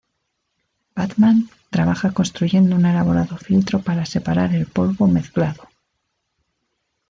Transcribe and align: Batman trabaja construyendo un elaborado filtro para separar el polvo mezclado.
Batman 0.95 1.47
trabaja 1.69 2.11
construyendo 2.11 2.75
un 2.75 2.87
elaborado 2.87 3.37
filtro 3.37 3.83
para 3.83 4.07
separar 4.07 4.51
el 4.55 4.65
polvo 4.65 5.05
mezclado. 5.07 5.67